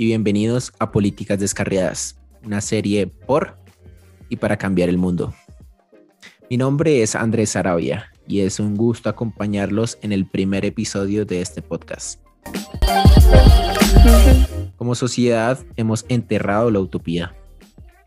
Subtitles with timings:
[0.00, 3.56] Y bienvenidos a Políticas Descarriadas, una serie por
[4.28, 5.34] y para cambiar el mundo.
[6.48, 11.40] Mi nombre es Andrés Arabia y es un gusto acompañarlos en el primer episodio de
[11.40, 12.20] este podcast.
[14.76, 17.34] Como sociedad hemos enterrado la utopía.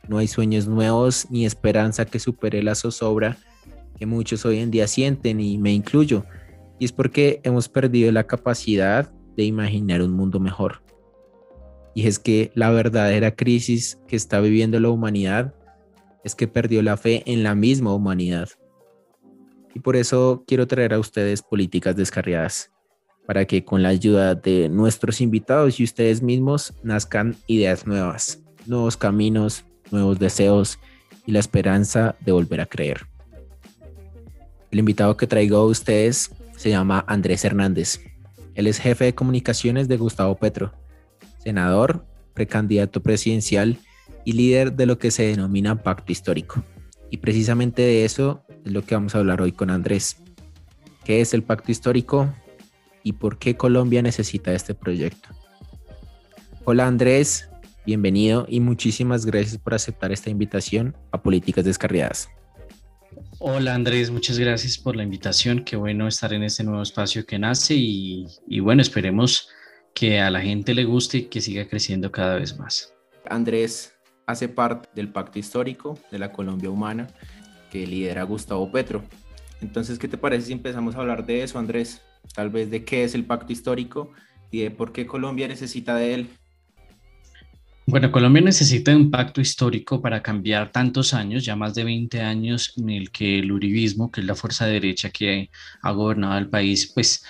[0.07, 3.37] No hay sueños nuevos ni esperanza que supere la zozobra
[3.99, 6.23] que muchos hoy en día sienten y me incluyo.
[6.79, 10.81] Y es porque hemos perdido la capacidad de imaginar un mundo mejor.
[11.93, 15.53] Y es que la verdadera crisis que está viviendo la humanidad
[16.23, 18.49] es que perdió la fe en la misma humanidad.
[19.73, 22.71] Y por eso quiero traer a ustedes políticas descarriadas,
[23.25, 28.97] para que con la ayuda de nuestros invitados y ustedes mismos nazcan ideas nuevas, nuevos
[28.97, 30.79] caminos, nuevos deseos
[31.25, 33.07] y la esperanza de volver a creer.
[34.71, 37.99] El invitado que traigo a ustedes se llama Andrés Hernández.
[38.55, 40.73] Él es jefe de comunicaciones de Gustavo Petro,
[41.43, 43.77] senador, precandidato presidencial
[44.25, 46.63] y líder de lo que se denomina pacto histórico.
[47.09, 50.17] Y precisamente de eso es lo que vamos a hablar hoy con Andrés.
[51.03, 52.33] ¿Qué es el pacto histórico
[53.03, 55.29] y por qué Colombia necesita este proyecto?
[56.63, 57.49] Hola Andrés,
[57.85, 62.29] bienvenido y muchísimas gracias por aceptar esta invitación a Políticas Descarriadas.
[63.39, 65.63] Hola Andrés, muchas gracias por la invitación.
[65.63, 69.49] Qué bueno estar en este nuevo espacio que nace y, y bueno, esperemos
[69.93, 72.93] que a la gente le guste y que siga creciendo cada vez más.
[73.29, 73.93] Andrés
[74.25, 77.07] hace parte del pacto histórico de la Colombia Humana
[77.71, 79.03] que lidera Gustavo Petro.
[79.61, 82.01] Entonces, ¿qué te parece si empezamos a hablar de eso, Andrés?
[82.35, 84.11] Tal vez de qué es el pacto histórico
[84.51, 86.29] y de por qué Colombia necesita de él.
[87.87, 92.73] Bueno, Colombia necesita un pacto histórico para cambiar tantos años, ya más de 20 años
[92.77, 95.49] en el que el uribismo, que es la fuerza derecha que
[95.81, 97.25] ha gobernado el país, pues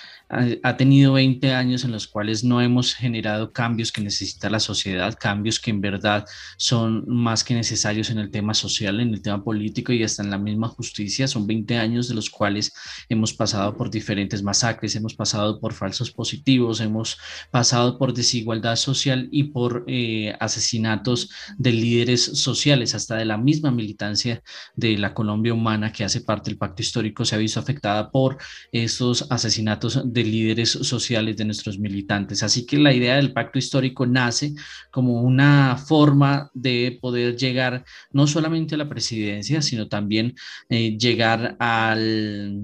[0.62, 5.16] ha tenido 20 años en los cuales no hemos generado cambios que necesita la sociedad,
[5.18, 6.24] cambios que en verdad
[6.56, 10.30] son más que necesarios en el tema social, en el tema político y hasta en
[10.30, 11.28] la misma justicia.
[11.28, 12.72] Son 20 años de los cuales
[13.10, 17.18] hemos pasado por diferentes masacres, hemos pasado por falsos positivos, hemos
[17.50, 23.70] pasado por desigualdad social y por eh, asesinatos de líderes sociales, hasta de la misma
[23.70, 24.42] militancia
[24.76, 28.38] de la Colombia humana que hace parte del pacto histórico se ha visto afectada por
[28.72, 32.42] estos asesinatos de líderes sociales de nuestros militantes.
[32.42, 34.54] Así que la idea del pacto histórico nace
[34.90, 40.34] como una forma de poder llegar no solamente a la presidencia, sino también
[40.68, 42.60] eh, llegar al,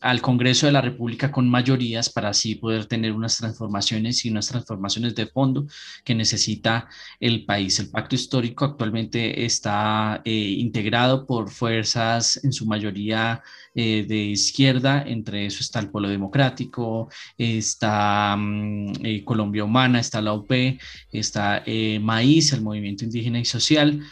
[0.00, 4.48] al Congreso de la República con mayorías para así poder tener unas transformaciones y unas
[4.48, 5.66] transformaciones de fondo
[6.04, 6.88] que necesita
[7.20, 7.78] el país.
[7.78, 13.42] El pacto histórico actualmente está eh, integrado por fuerzas en su mayoría
[13.74, 20.22] eh, de izquierda, entre eso está el Polo Democrático, está mm, eh, Colombia Humana, está
[20.22, 20.78] la OP,
[21.12, 21.62] está
[22.00, 24.02] Maíz, el Movimiento Indígena y Social,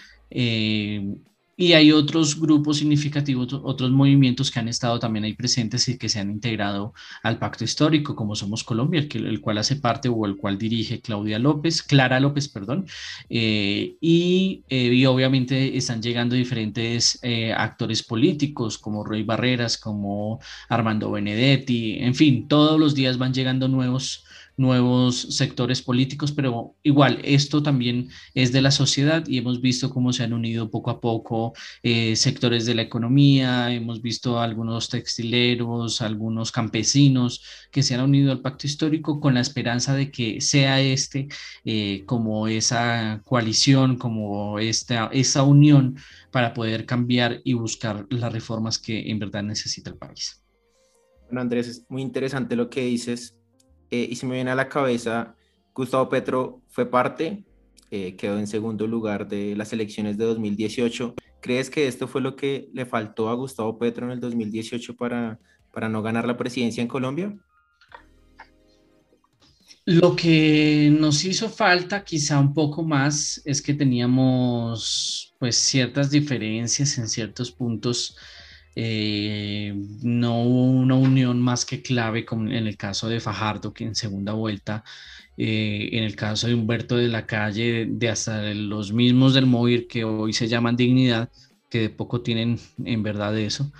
[1.60, 6.08] y hay otros grupos significativos, otros movimientos que han estado también ahí presentes y que
[6.08, 10.36] se han integrado al pacto histórico, como Somos Colombia, el, cual hace parte o el
[10.36, 12.86] cual dirige Claudia López, Clara López, perdón,
[13.28, 20.38] eh, y, eh, y, obviamente están llegando diferentes eh, actores políticos como Roy Barreras, como
[20.69, 24.25] Armando Benedetti, en fin, todos los días van llegando nuevos
[24.58, 30.12] nuevos sectores políticos, pero igual esto también es de la sociedad y hemos visto cómo
[30.12, 31.52] se han unido poco a poco
[31.82, 38.32] eh, sectores de la economía, hemos visto algunos textileros, algunos campesinos que se han unido
[38.32, 41.28] al pacto histórico con la esperanza de que sea este
[41.64, 45.96] eh, como esa coalición, como esta, esa unión
[46.30, 50.43] para poder cambiar y buscar las reformas que en verdad necesita el país.
[51.26, 53.38] Bueno, Andrés, es muy interesante lo que dices
[53.90, 55.35] eh, y se me viene a la cabeza,
[55.75, 57.44] Gustavo Petro fue parte,
[57.90, 61.14] eh, quedó en segundo lugar de las elecciones de 2018.
[61.40, 65.38] ¿Crees que esto fue lo que le faltó a Gustavo Petro en el 2018 para,
[65.73, 67.35] para no ganar la presidencia en Colombia?
[69.87, 76.99] Lo que nos hizo falta quizá un poco más es que teníamos pues ciertas diferencias
[76.99, 78.14] en ciertos puntos
[78.80, 83.82] eh, no hubo una unión más que clave como en el caso de Fajardo, que
[83.82, 84.84] en segunda vuelta,
[85.36, 89.88] eh, en el caso de Humberto de la Calle, de hasta los mismos del móvil
[89.88, 91.28] que hoy se llaman Dignidad,
[91.69, 93.72] que de poco tienen en verdad eso,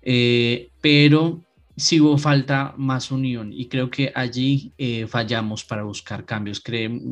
[0.00, 1.44] eh, pero
[1.76, 6.62] sí hubo falta más unión y creo que allí eh, fallamos para buscar cambios.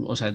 [0.07, 0.35] O sea,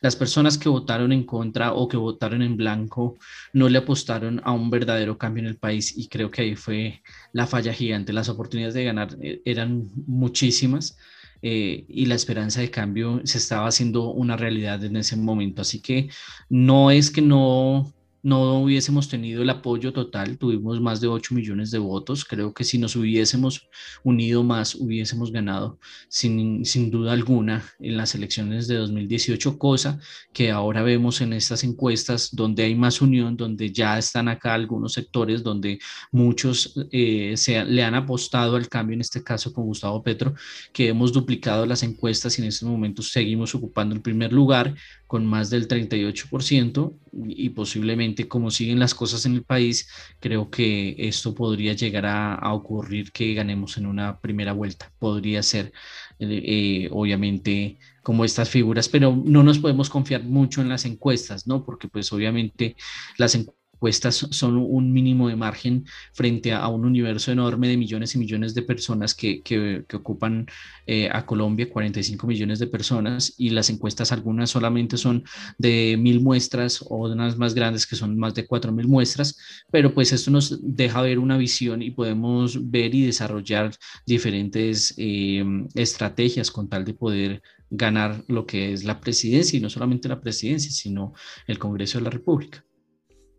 [0.00, 3.18] las personas que votaron en contra o que votaron en blanco
[3.52, 7.02] no le apostaron a un verdadero cambio en el país y creo que ahí fue
[7.32, 8.12] la falla gigante.
[8.12, 10.96] Las oportunidades de ganar eh, eran muchísimas.
[11.42, 15.62] eh, y la esperanza de cambio se estaba haciendo una realidad en ese momento.
[15.62, 16.08] Así que
[16.48, 17.92] no es que no
[18.24, 22.64] no hubiésemos tenido el apoyo total, tuvimos más de 8 millones de votos, creo que
[22.64, 23.68] si nos hubiésemos
[24.02, 25.78] unido más, hubiésemos ganado
[26.08, 30.00] sin, sin duda alguna en las elecciones de 2018, cosa
[30.32, 34.94] que ahora vemos en estas encuestas donde hay más unión, donde ya están acá algunos
[34.94, 35.78] sectores, donde
[36.10, 40.34] muchos eh, se, le han apostado al cambio, en este caso con Gustavo Petro,
[40.72, 44.74] que hemos duplicado las encuestas y en estos momentos seguimos ocupando el primer lugar
[45.06, 49.88] con más del 38% y posiblemente como siguen las cosas en el país,
[50.20, 54.92] creo que esto podría llegar a, ocurrir que ganemos en una primera vuelta.
[54.98, 55.72] Podría ser,
[56.18, 61.46] eh, eh, obviamente, como estas figuras, pero no nos podemos confiar mucho en las encuestas,
[61.46, 61.64] ¿no?
[61.64, 62.76] Porque pues obviamente
[63.18, 65.84] las encuestas encuestas son un mínimo de margen
[66.14, 70.46] frente a, un universo enorme de millones y millones de personas que, ocupan
[70.86, 75.24] eh, a Colombia, 45 millones de personas, y las encuestas algunas solamente son
[75.58, 79.36] de mil muestras o unas más grandes que son más de cuatro mil muestras,
[79.70, 83.70] pero pues esto nos deja ver una visión y podemos ver y desarrollar
[84.06, 85.44] diferentes eh,
[85.74, 90.22] estrategias con tal de poder ganar lo que es la presidencia y no solamente la
[90.22, 91.12] presidencia, sino
[91.46, 92.64] el Congreso de la República.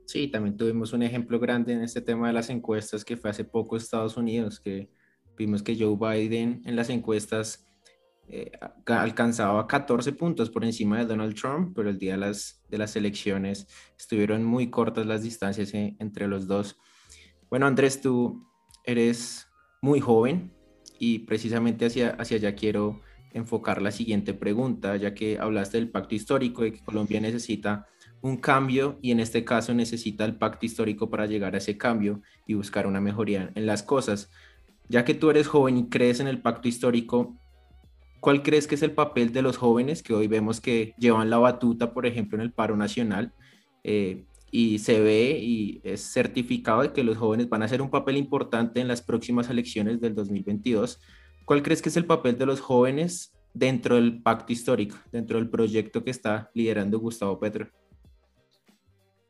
[0.06, 3.44] Sí, también tuvimos un ejemplo grande en este tema de las encuestas que fue hace
[3.44, 4.90] poco Estados Unidos, que
[5.36, 7.66] vimos que Joe Biden en las encuestas
[8.28, 8.52] eh,
[8.86, 12.96] alcanzaba 14 puntos por encima de Donald Trump, pero el día de las, de las
[12.96, 13.68] elecciones
[13.98, 16.78] estuvieron muy cortas las distancias eh, entre los dos.
[17.50, 18.48] Bueno, Andrés, tú
[18.84, 19.48] eres
[19.82, 20.54] muy joven
[21.00, 23.02] y precisamente hacia, hacia allá quiero
[23.32, 27.88] enfocar la siguiente pregunta, ya que hablaste del pacto histórico y que Colombia necesita
[28.22, 32.22] un cambio y en este caso necesita el pacto histórico para llegar a ese cambio
[32.48, 34.30] y buscar una mejoría en las cosas.
[34.90, 37.36] Ya que tú eres joven y crees en el pacto histórico,
[38.20, 41.38] ¿cuál crees que es el papel de los jóvenes que hoy vemos que llevan la
[41.38, 43.34] batuta, por ejemplo, en el paro nacional?
[43.84, 47.90] Eh, y se ve y es certificado de que los jóvenes van a hacer un
[47.90, 51.02] papel importante en las próximas elecciones del 2022.
[51.46, 55.50] ¿Cuál crees que es el papel de los jóvenes dentro del pacto histórico, dentro del
[55.50, 57.68] proyecto que está liderando Gustavo Petro?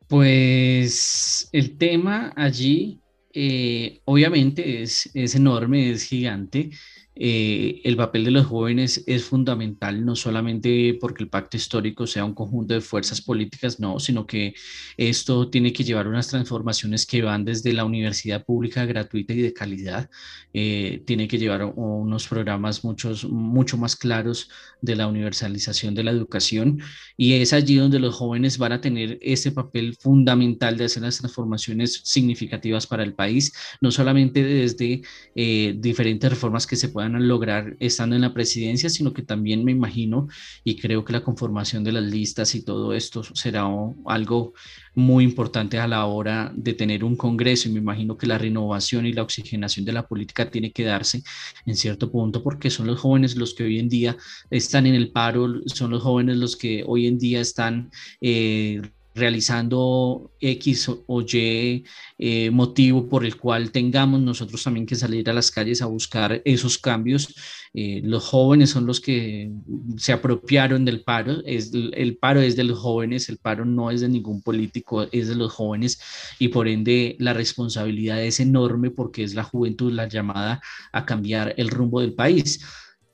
[0.08, 3.00] Pues el tema allí
[3.32, 6.70] eh, obviamente es, es, enorme, es gigante.
[7.18, 12.26] Eh, el papel de los jóvenes es fundamental, no solamente porque el pacto histórico sea
[12.26, 14.54] un conjunto de fuerzas políticas, no, sino que
[14.98, 19.54] esto tiene que llevar unas transformaciones que van desde la universidad pública gratuita y de
[19.54, 20.10] calidad,
[20.52, 24.50] eh, tiene que llevar unos programas muchos, mucho más claros
[24.82, 26.80] de la universalización de la educación.
[27.16, 31.18] Y es allí donde los jóvenes van a tener ese papel fundamental de hacer las
[31.18, 35.02] transformaciones significativas para el país, no solamente desde
[35.34, 39.72] eh, diferentes reformas que se puedan lograr estando en la presidencia, sino que también me
[39.72, 40.28] imagino
[40.64, 43.66] y creo que la conformación de las listas y todo esto será
[44.06, 44.54] algo
[44.94, 47.68] muy importante a la hora de tener un Congreso.
[47.68, 51.22] Y me imagino que la renovación y la oxigenación de la política tiene que darse
[51.66, 54.16] en cierto punto porque son los jóvenes los que hoy en día
[54.50, 57.90] están en el paro, son los jóvenes los que hoy en día están...
[58.20, 58.82] Eh,
[59.16, 61.84] realizando X o Y
[62.18, 66.42] eh, motivo por el cual tengamos nosotros también que salir a las calles a buscar
[66.44, 67.34] esos cambios.
[67.72, 69.50] Eh, los jóvenes son los que
[69.96, 74.02] se apropiaron del paro, es, el paro es de los jóvenes, el paro no es
[74.02, 76.00] de ningún político, es de los jóvenes
[76.38, 80.60] y por ende la responsabilidad es enorme porque es la juventud la llamada
[80.92, 82.60] a cambiar el rumbo del país.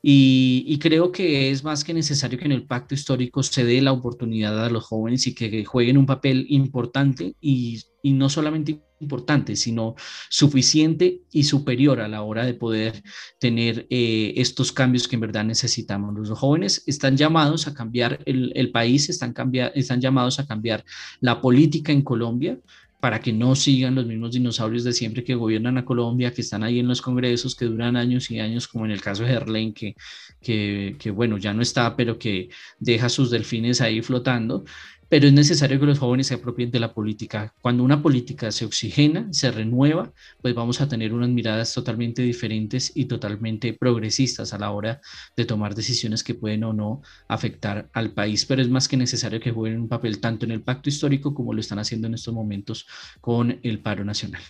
[0.05, 3.93] Y, creo que es más que necesario que en el pacto histórico se dé la
[3.93, 9.95] oportunidad a los jóvenes y que jueguen un papel importante y, no solamente importante, sino
[10.29, 13.03] suficiente y superior a la hora de poder
[13.39, 16.15] tener eh, estos cambios que en verdad necesitamos.
[16.15, 19.35] Los jóvenes están llamados a cambiar el, país, están,
[19.75, 20.85] están llamados a cambiar
[21.21, 22.59] la política en Colombia
[23.03, 26.63] para que no sigan los mismos dinosaurios de siempre que gobiernan a Colombia, que están
[26.63, 29.97] ahí en los congresos, que duran años y años, como en el caso de que,
[30.41, 34.65] que, que bueno, ya no está, pero que deja sus delfines ahí flotando
[35.13, 37.53] pero es necesario que los jóvenes se apropien de la política.
[37.61, 42.91] Cuando una política se oxigena, se renueva, pues vamos a tener unas miradas totalmente diferentes
[42.95, 45.03] y totalmente progresistas a la hora
[45.37, 48.47] de tomar decisiones que pueden o no afectar al país.
[48.47, 51.53] Pero es más que necesario que jueguen un papel tanto en el pacto histórico como
[51.53, 52.87] lo están haciendo en estos momentos
[53.21, 54.41] con el paro nacional.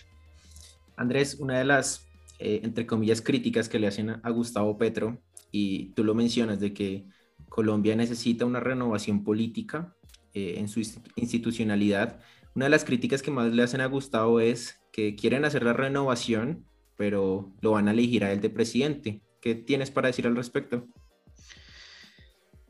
[0.95, 2.07] Andrés, una de las,
[2.39, 6.73] eh, entre comillas, críticas que le hacen a Gustavo Petro, y tú lo mencionas, de
[6.73, 7.05] que
[7.49, 9.93] Colombia necesita una renovación política
[10.35, 10.79] eh, en su
[11.15, 12.19] institucionalidad.
[12.55, 15.73] Una de las críticas que más le hacen a Gustavo es que quieren hacer la
[15.73, 16.65] renovación,
[16.97, 19.21] pero lo van a elegir a él de presidente.
[19.39, 20.87] ¿Qué tienes para decir al respecto?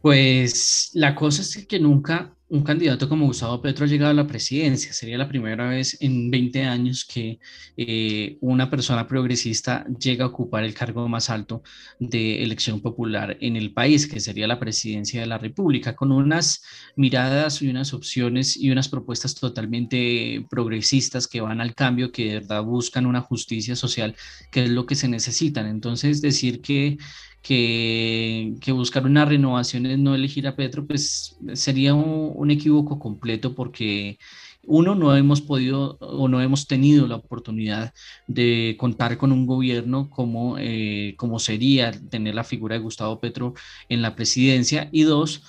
[0.02, 4.28] Pues la cosa es que nunca un candidato como Gustavo Petro ha llegado a la
[4.28, 4.94] presidencia.
[4.94, 7.40] Sería la primera vez en 20 años que
[7.76, 11.64] eh, una persona progresista llega a ocupar el cargo más alto
[12.00, 16.62] de elección popular en el país, que sería la presidencia de la República, con unas
[16.96, 22.34] miradas y unas opciones y unas propuestas totalmente progresistas que van al cambio, que de
[22.36, 24.16] verdad buscan una justicia social,
[24.52, 25.66] que es lo que se necesitan.
[25.66, 27.00] Entonces, decir que
[27.44, 34.18] que, buscar una renovación es no elegir a Petro, pues sería un, equívoco completo porque
[34.66, 37.94] uno, no hemos podido o no hemos tenido la oportunidad
[38.28, 43.54] de contar con un gobierno como, eh, como sería tener la figura de Gustavo Petro
[43.90, 44.90] en la presidencia.
[44.94, 45.44] Y dos,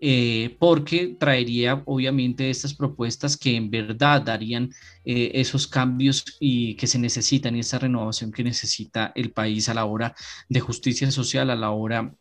[0.00, 4.70] eh, porque traería obviamente estas propuestas que en verdad darían
[5.04, 9.74] eh, esos cambios y que se necesitan y esa renovación que necesita el país a
[9.74, 10.14] la hora
[10.48, 12.14] de justicia social, a la hora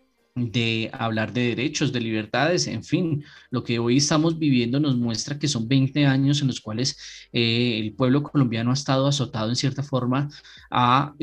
[0.51, 5.38] de hablar de derechos, de libertades, en fin, lo que hoy estamos viviendo nos muestra
[5.38, 6.98] que son 20 años en los cuales
[7.34, 10.29] eh, el pueblo colombiano ha estado azotado en cierta forma
[10.72, 11.13] a,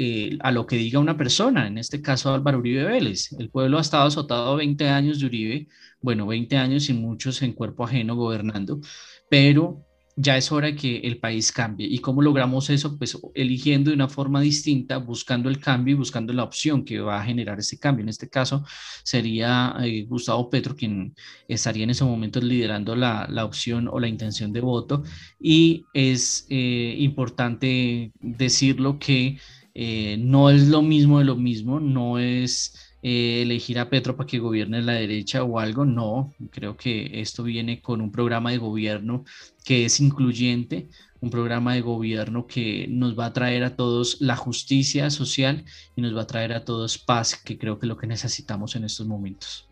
[0.40, 3.32] a, lo que diga una persona, en este caso Álvaro Uribe Vélez.
[3.38, 5.68] El pueblo ha estado azotado 20 años de Uribe
[6.00, 8.80] bueno, 20 años y muchos en cuerpo ajeno gobernando,
[9.28, 9.85] pero
[10.16, 11.86] ya es hora de que el país cambie.
[11.86, 12.96] ¿Y cómo logramos eso?
[12.98, 17.20] Pues eligiendo de una forma distinta, buscando el cambio y buscando la opción que va
[17.20, 18.02] a generar ese cambio.
[18.02, 18.64] En este caso
[19.02, 21.14] sería eh, Gustavo Petro quien
[21.48, 25.02] estaría en ese momento liderando la, opción o la intención de voto.
[25.38, 29.38] Y es eh, importante decirlo que
[29.74, 34.26] eh, no es lo mismo de lo mismo, no es eh, elegir a Petro para
[34.26, 38.58] que gobierne la derecha o algo, no, creo que esto viene con un programa de
[38.58, 39.24] gobierno
[39.64, 40.88] que es incluyente,
[41.20, 46.02] un programa de gobierno que nos va a traer a todos la justicia social y
[46.02, 48.84] nos va a traer a todos paz, que creo que es lo que necesitamos en
[48.84, 49.68] estos momentos.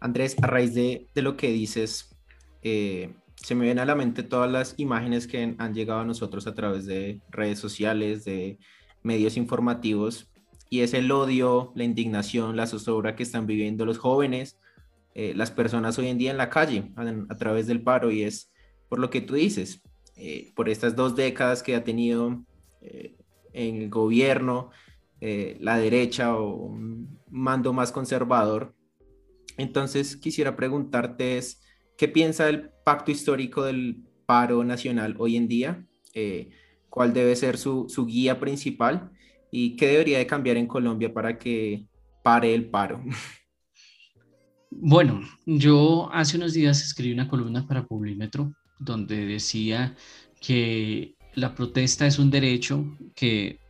[0.00, 2.14] Andrés, a raíz de, lo que dices,
[2.62, 6.46] eh, se me vienen a la mente todas las imágenes que han llegado a nosotros
[6.46, 8.58] a través de redes sociales, de
[9.02, 10.31] medios informativos,
[10.72, 14.58] y es el odio, la indignación, la zozobra que están viviendo los jóvenes,
[15.14, 18.50] eh, las personas hoy en día en la calle a, través del paro y es
[18.88, 19.82] por lo que tú dices,
[20.16, 22.42] eh, por estas dos décadas que ha tenido
[22.80, 23.18] eh,
[23.52, 24.70] en el gobierno
[25.20, 28.74] la derecha o un mando más conservador.
[29.58, 31.60] Entonces quisiera preguntarte es,
[31.98, 35.86] ¿qué piensa del pacto histórico del paro nacional hoy en día?
[36.88, 39.12] ¿Cuál debe ser su, su guía principal?
[39.54, 41.84] ¿Y qué debería de cambiar en Colombia para que
[42.24, 43.04] pare el paro?
[44.74, 49.94] Bueno, yo hace unos días escribí una columna para Publímetro donde decía
[50.40, 53.60] que la protesta es un derecho que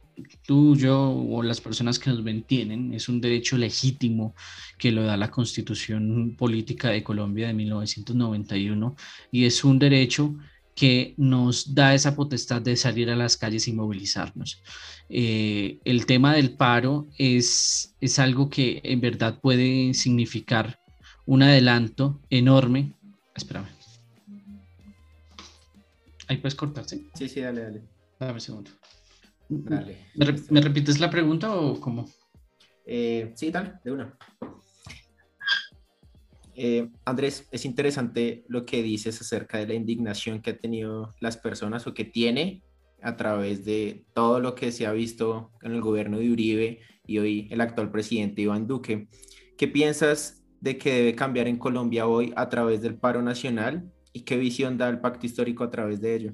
[0.46, 4.36] tú, yo o las personas que nos ven tienen, es un derecho legítimo
[4.78, 8.94] que lo da la constitución política de Colombia de 1991
[9.32, 10.36] y es un derecho
[10.74, 14.62] que nos da esa potestad de salir a las calles y movilizarnos.
[15.08, 20.78] Eh, el tema del paro es, es algo que en verdad puede significar
[21.26, 22.94] un adelanto enorme.
[23.34, 23.68] Espérame.
[26.28, 27.04] Ahí puedes cortarse.
[27.14, 27.82] Sí, sí, dale, dale.
[28.18, 28.70] Dame un segundo.
[29.48, 29.98] Dale.
[30.14, 32.08] ¿Me, repites la pregunta o cómo?
[32.86, 34.16] Eh, sí, dale, de una.
[36.54, 41.36] Eh, Andrés, es interesante lo que dices acerca de la indignación que ha tenido las
[41.36, 42.62] personas o que tiene
[43.00, 47.18] a través de todo lo que se ha visto en el gobierno de Uribe y
[47.18, 49.08] hoy el actual presidente Iván Duque.
[49.56, 54.20] ¿Qué piensas de que debe cambiar en Colombia hoy a través del paro nacional y
[54.20, 56.32] qué visión da el pacto histórico a través de ello?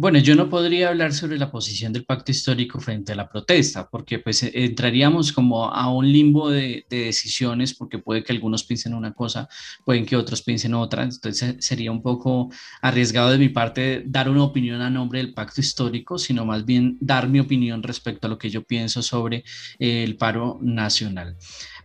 [0.00, 3.88] Bueno, yo no podría hablar sobre la posición del pacto histórico frente a la protesta,
[3.90, 8.94] porque pues eh, entraríamos como a un limbo de, decisiones, porque puede que algunos piensen
[8.94, 9.48] una cosa,
[9.84, 12.48] pueden que otros piensen otra, entonces sería un poco
[12.80, 16.96] arriesgado de mi parte dar una opinión a nombre del pacto histórico, sino más bien
[17.00, 19.38] dar mi opinión respecto a lo que yo pienso sobre
[19.80, 21.36] eh, el paro nacional.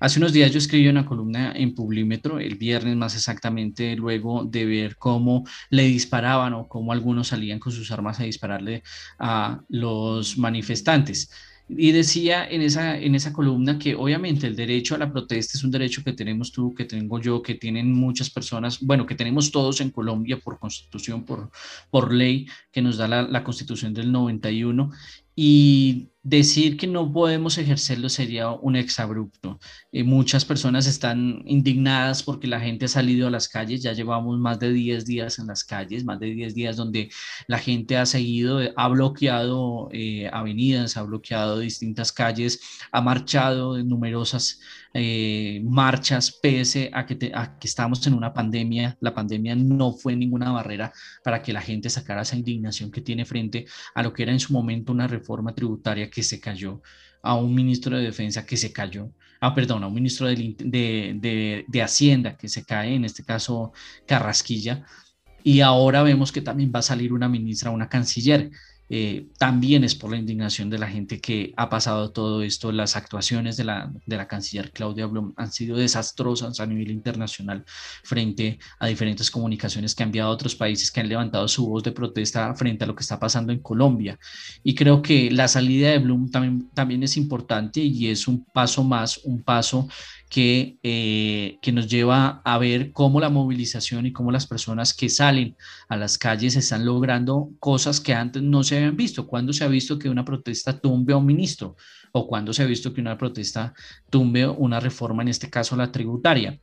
[0.03, 4.65] Hace unos días yo escribí una columna en Publímetro, el viernes más exactamente, luego de
[4.65, 8.83] ver cómo le disparaban o cómo algunos salían con sus armas a dispararle
[9.17, 11.31] a los manifestantes.
[11.69, 15.63] Y decía en esa, en esa columna que obviamente el derecho a la protesta es
[15.63, 19.51] un derecho que tenemos tú, que tengo yo, que tienen muchas personas, bueno, que tenemos
[19.51, 21.49] todos en Colombia por constitución, por,
[21.89, 24.91] por ley que nos da la, la constitución del 91
[25.33, 29.59] y decir que no podemos ejercerlo sería un exabrupto.
[29.91, 34.39] Eh, muchas personas están indignadas porque la gente ha salido a las calles, ya llevamos
[34.39, 37.09] más de 10 días en las calles, más de 10 días donde
[37.47, 42.61] la gente ha seguido, eh, ha bloqueado eh, avenidas, ha bloqueado distintas calles,
[42.93, 44.59] ha marchado en numerosas
[45.63, 48.95] marchas, pese a que, a que estamos en una pandemia.
[49.01, 53.25] La pandemia no fue ninguna barrera para que la gente sacara esa indignación que tiene
[53.25, 53.65] frente
[53.95, 56.81] a lo que era en su momento una reforma tributaria que se cayó,
[57.23, 61.65] a un ministro de Defensa que se cayó, ah, perdón, a un ministro de, de,
[61.67, 63.71] de, Hacienda que se cae, en este caso
[64.05, 64.85] Carrasquilla,
[65.43, 68.49] y ahora vemos que también va a salir una ministra, una canciller.
[68.95, 72.71] Eh, también es por la indignación de la gente que ha pasado todo esto.
[72.71, 77.65] Las actuaciones de la, de la canciller Claudia Blum han sido desastrosas a nivel internacional
[78.03, 81.81] frente a diferentes comunicaciones que han enviado a otros países que han levantado su voz
[81.81, 84.19] de protesta frente a lo que está pasando en Colombia.
[84.63, 88.83] Y creo que la salida de Blum también, también es importante y es un paso
[88.83, 89.87] más, un paso
[90.33, 95.07] que, eh, que nos lleva a ver cómo la movilización y cómo las personas que
[95.07, 95.55] salen
[95.89, 99.27] a las calles están logrando cosas que antes no se habían visto.
[99.27, 101.75] ¿Cuándo se ha visto que una protesta tumbe a un ministro?
[102.13, 103.75] ¿O cuándo se ha visto que una protesta
[104.09, 106.59] tumbe una reforma, en este caso la tributaria?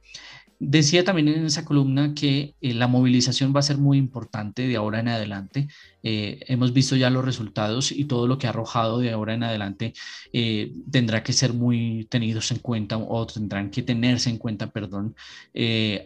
[0.63, 4.77] Decía también en esa columna que eh, la movilización va a ser muy importante de
[4.77, 5.69] ahora en adelante.
[6.03, 9.43] Eh, hemos visto ya los resultados y todo lo que ha arrojado de ahora en
[9.43, 9.95] adelante
[10.35, 15.15] eh, tendrá que ser muy tenidos en cuenta o tendrán que tenerse en cuenta, perdón,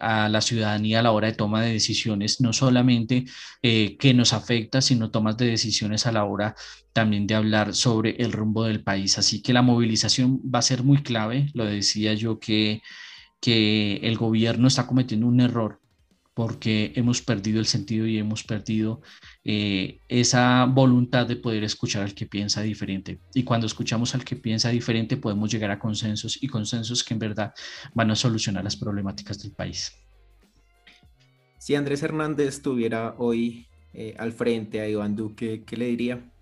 [0.01, 3.25] a la ciudadanía a la hora de toma de decisiones, no solamente
[3.61, 6.55] que nos afecta, sino tomas de decisiones a la hora
[6.93, 9.19] también de hablar sobre el rumbo del país.
[9.19, 12.83] Así que la movilización va a ser muy clave, lo decía yo que
[13.45, 15.79] que el gobierno está cometiendo un error
[16.33, 19.03] porque hemos perdido el sentido y hemos perdido
[19.45, 23.19] eh, esa voluntad de poder escuchar al que piensa diferente.
[23.35, 27.21] Y cuando escuchamos al que piensa diferente podemos llegar a consensos y consensos que en
[27.21, 27.53] verdad
[27.93, 29.93] van a solucionar las problemáticas del país.
[31.59, 36.33] Si Andrés Hernández estuviera hoy eh, al frente a Iván Duque, ¿qué le diría?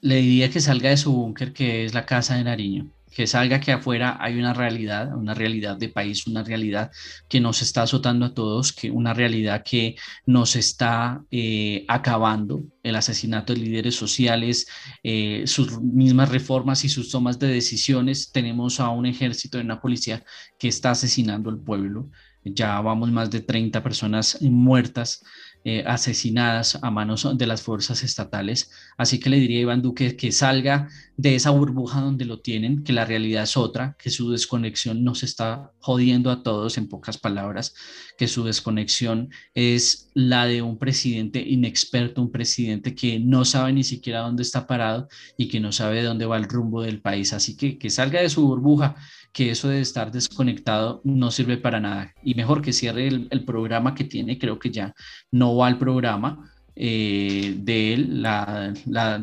[0.00, 3.60] Le diría que salga de su búnker que es la casa de Nariño que salga
[3.60, 6.90] que afuera hay una realidad, una realidad de país, una realidad
[7.28, 12.96] que nos está azotando a todos, que una realidad que nos está eh, acabando, el
[12.96, 14.66] asesinato de líderes sociales,
[15.02, 18.32] eh, sus mismas reformas y sus tomas de decisiones.
[18.32, 20.22] Tenemos a un ejército y una policía
[20.58, 22.10] que está asesinando al pueblo.
[22.44, 25.22] Ya vamos más de 30 personas muertas
[25.64, 28.70] eh, asesinadas a manos de las fuerzas estatales.
[28.96, 32.84] Así que le diría a Iván Duque que salga de esa burbuja donde lo tienen,
[32.84, 37.18] que la realidad es otra, que su desconexión nos está jodiendo a todos, en pocas
[37.18, 37.74] palabras,
[38.16, 43.84] que su desconexión es la de un presidente inexperto, un presidente que no sabe ni
[43.84, 47.32] siquiera dónde está parado y que no sabe dónde va el rumbo del país.
[47.32, 48.94] Así que que salga de su burbuja,
[49.32, 52.14] que eso de estar desconectado no sirve para nada.
[52.22, 54.94] Y mejor que cierre el, programa que tiene, creo que ya
[55.30, 58.72] no va al programa eh, de él, la,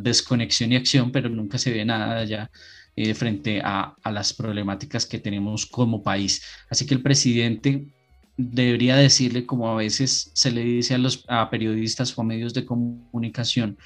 [0.02, 2.50] desconexión y acción, pero nunca se ve nada allá.
[2.98, 6.42] Eh, frente a, a, las problemáticas que tenemos como país.
[6.70, 7.94] Así que el presidente
[8.38, 12.54] debería decirle, como a veces se le dice a los a periodistas o a medios
[12.54, 13.78] de comunicación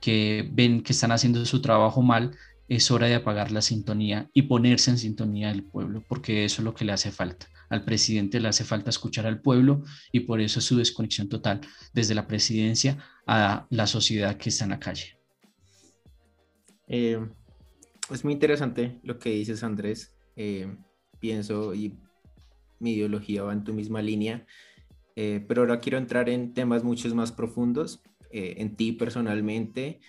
[0.00, 2.36] que ven que están haciendo su trabajo mal,
[2.68, 6.64] es hora de apagar la sintonía y ponerse en sintonía del pueblo, porque eso es
[6.64, 7.46] lo que le hace falta.
[7.70, 11.62] Al presidente le hace falta escuchar al pueblo y por eso es su desconexión total
[11.94, 15.18] desde la presidencia a la sociedad que está en la calle.
[16.86, 17.18] Eh,
[18.10, 20.14] es muy interesante lo que dices, Andrés.
[20.36, 20.76] Eh,
[21.18, 21.98] pienso y
[22.80, 24.46] mi ideología va en tu misma línea,
[25.16, 30.00] eh, pero ahora quiero entrar en temas muchos más profundos, en ti personalmente,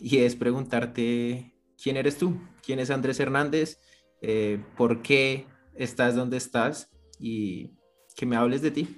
[0.00, 1.55] y es preguntarte
[1.86, 3.78] quién eres tú, quién es Andrés Hernández,
[4.20, 5.46] eh, por qué
[5.76, 7.70] estás donde estás y
[8.16, 8.88] que me hables de ti.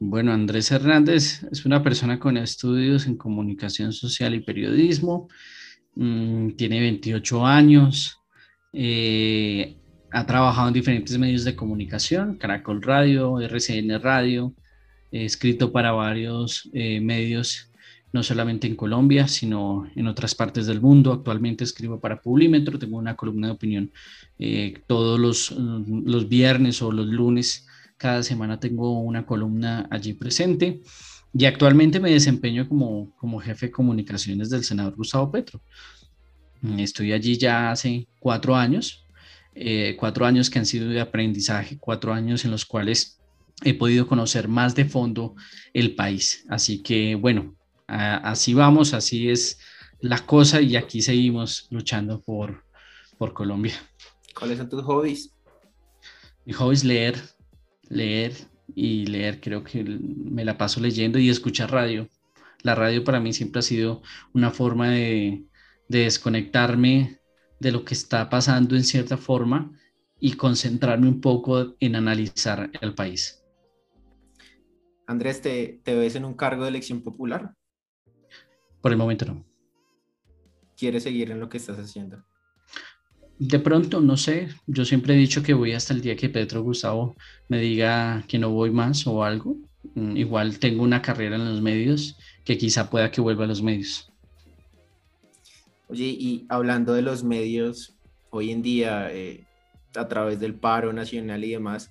[0.00, 5.28] Bueno, Andrés Hernández es una persona con estudios en comunicación social y periodismo,
[5.96, 8.22] mm, tiene 28 años,
[8.72, 9.76] eh,
[10.10, 14.54] ha trabajado en diferentes medios de comunicación, Caracol Radio, RCN Radio,
[15.10, 17.67] escrito para varios eh, medios
[18.12, 21.12] no solamente en Colombia, sino en otras partes del mundo.
[21.12, 23.92] Actualmente escribo para Publímetro, tengo una columna de opinión
[24.38, 27.66] eh, todos los, los, viernes o los lunes.
[27.96, 30.80] Cada semana tengo una columna allí presente
[31.34, 35.60] y actualmente me desempeño como, como jefe de comunicaciones del senador Gustavo Petro.
[36.78, 39.04] Estoy allí ya hace cuatro años,
[39.54, 43.20] eh, cuatro años que han sido de aprendizaje, cuatro años en los cuales
[43.62, 45.36] he podido conocer más de fondo
[45.72, 46.44] el país.
[46.48, 47.54] Así que bueno,
[47.88, 49.58] así vamos, así es
[50.00, 52.64] la cosa y aquí seguimos luchando por,
[53.16, 53.74] por Colombia.
[54.38, 55.34] ¿Cuáles son tus hobbies?
[56.44, 57.20] Mi hobby es leer,
[57.88, 58.34] leer
[58.74, 59.40] y leer.
[59.40, 62.08] Creo que me la paso leyendo y escuchar radio.
[62.62, 65.44] La radio para mí siempre ha sido una forma de,
[65.88, 67.20] de desconectarme
[67.60, 69.72] de lo que está pasando en cierta forma
[70.20, 73.44] y concentrarme un poco en analizar el país.
[75.06, 77.54] Andrés, ¿te, te ves en un cargo de elección popular?
[78.80, 79.44] Por el momento no.
[80.76, 82.24] ¿Quieres seguir en lo que estás haciendo?
[83.38, 86.62] De pronto, no sé, yo siempre he dicho que voy hasta el día que Pedro
[86.62, 87.16] Gustavo
[87.48, 89.56] me diga que no voy más o algo.
[89.94, 93.62] Mm, igual tengo una carrera en los medios que quizá pueda que vuelva a los
[93.62, 94.10] medios.
[95.88, 97.96] Oye, y hablando de los medios,
[98.30, 99.44] hoy en día, eh,
[99.94, 101.90] a través del paro nacional y demás,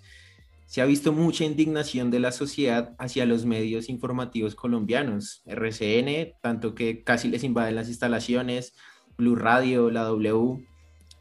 [0.68, 6.76] se ha visto mucha indignación de la sociedad hacia los medios informativos colombianos, RCN, tanto
[6.76, 8.74] que casi les invaden las instalaciones,
[9.18, 10.68] Blue Radio, la W,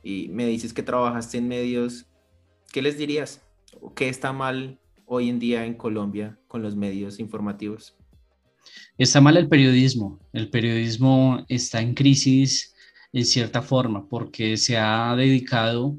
[0.02, 2.06] y me dices que trabajaste en medios,
[2.72, 3.40] ¿qué les dirías?
[3.94, 7.96] ¿Qué está mal hoy en día en Colombia con los medios informativos?
[8.98, 10.18] Está mal el periodismo.
[10.32, 12.74] El periodismo está en crisis
[13.12, 15.94] en cierta forma porque se ha dedicado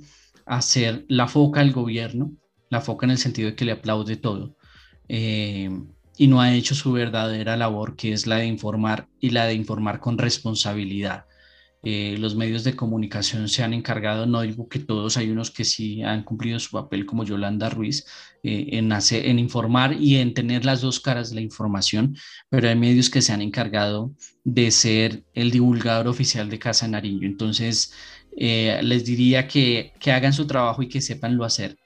[0.46, 2.34] a ser la foca del gobierno,
[2.70, 4.56] la foca en el sentido de que le aplaude todo,
[5.08, 5.70] eh,
[6.18, 9.54] y no ha hecho su verdadera labor que es la de informar y la de
[9.54, 11.26] informar con responsabilidad.
[11.84, 15.64] Eh, los medios de comunicación se han encargado, no digo que todos, hay unos que
[15.64, 18.06] sí han cumplido su papel como Yolanda Ruiz,
[18.44, 22.18] eh, en, en informar y en tener las dos caras de la información,
[22.50, 24.12] pero hay medios que se han encargado
[24.44, 27.26] de ser el divulgador oficial de Casa Nariño.
[27.28, 27.94] Entonces,
[28.36, 31.78] les diría que, que hagan su trabajo y que sepan lo hacer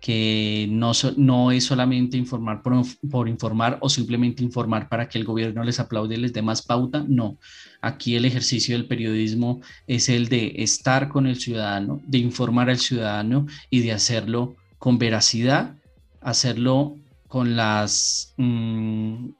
[0.00, 5.64] que no, no es solamente informar por, informar o simplemente informar para que el gobierno
[5.64, 7.38] les aplaude y les dé más pauta, no.
[7.80, 12.78] Aquí el ejercicio del periodismo es el de estar con el ciudadano, de informar al
[12.78, 15.74] ciudadano y de hacerlo con veracidad,
[16.20, 18.34] hacerlo con las...
[18.36, 19.30] Mm,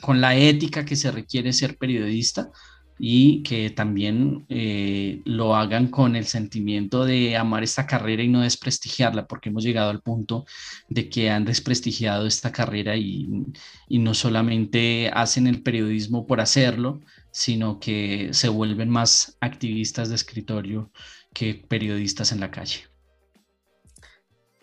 [0.00, 2.52] con la ética que se requiere ser periodista,
[2.98, 8.40] y que también eh, lo hagan con el sentimiento de amar esta carrera y no
[8.40, 10.44] desprestigiarla, porque hemos llegado al punto
[10.88, 13.28] de que han desprestigiado esta carrera y,
[13.88, 20.16] y no solamente hacen el periodismo por hacerlo, sino que se vuelven más activistas de
[20.16, 20.90] escritorio
[21.32, 22.80] que periodistas en la calle.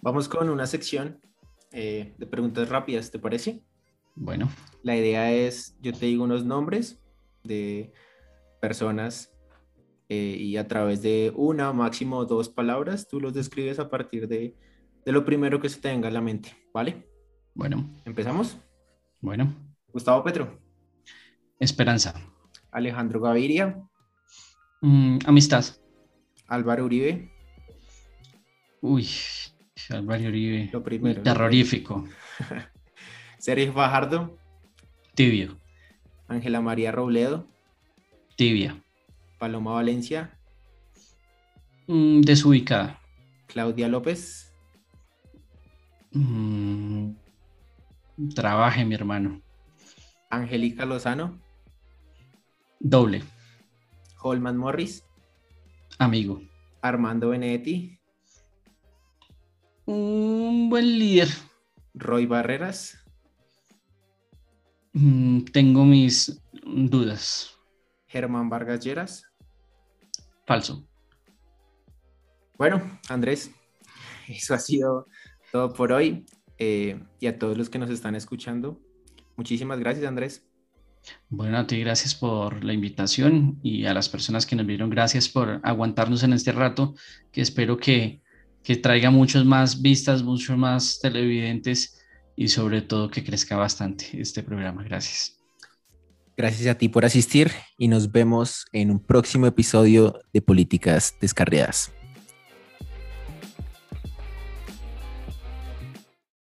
[0.02, 1.20] Vamos con una sección
[1.72, 3.64] eh, de preguntas rápidas, ¿te parece?
[4.16, 4.52] Bueno.
[4.84, 7.00] La idea es, yo te digo unos nombres
[7.44, 7.92] de
[8.66, 9.32] personas
[10.10, 14.56] eh, y a través de una, máximo dos palabras, tú los describes a partir de,
[15.06, 17.08] de lo primero que se te venga a la mente, ¿vale?
[17.54, 17.88] Bueno.
[18.06, 18.58] ¿Empezamos?
[19.22, 19.54] Bueno.
[19.94, 20.60] Gustavo Petro.
[21.60, 22.16] Esperanza.
[22.72, 23.80] Alejandro Gaviria.
[24.82, 25.64] Mm, amistad.
[26.48, 27.32] Álvaro Uribe.
[28.82, 29.08] Uy,
[29.92, 30.72] Álvaro Uribe.
[30.74, 31.22] Lo primero.
[31.22, 32.04] Terrorífico.
[33.38, 34.40] Sergio Fajardo.
[35.14, 35.60] Tibio.
[36.28, 37.48] Ángela María Robledo.
[38.36, 38.76] Tibia.
[39.40, 40.38] Paloma Valencia.
[41.88, 43.00] Mm, desubicada.
[43.48, 44.52] Claudia López.
[46.12, 47.12] Mm,
[48.34, 49.42] trabaje, mi hermano.
[50.30, 51.40] Angélica Lozano.
[52.80, 53.24] Doble.
[54.22, 55.04] Holman Morris.
[55.98, 56.42] Amigo.
[56.82, 57.98] Armando Benedetti.
[59.86, 61.30] Un buen líder.
[61.94, 62.98] Roy Barreras.
[64.94, 67.55] Mm, tengo mis dudas.
[68.16, 69.26] Germán Vargas Lleras.
[70.48, 70.88] Falso.
[72.58, 73.52] Bueno, Andrés,
[74.30, 75.08] eso ha sido
[75.52, 76.26] todo por hoy.
[76.58, 78.80] Eh, y a todos los que nos están escuchando,
[79.36, 80.48] muchísimas gracias, Andrés.
[81.28, 85.28] Bueno, a ti gracias por la invitación y a las personas que nos vieron, gracias
[85.28, 86.96] por aguantarnos en este rato,
[87.34, 88.22] que espero que,
[88.64, 92.02] que traiga muchos más vistas, muchos más televidentes
[92.38, 94.84] y sobre todo que crezca bastante este programa.
[94.84, 95.38] Gracias.
[96.38, 101.94] Gracias a ti por asistir y nos vemos en un próximo episodio de Políticas Descarriadas.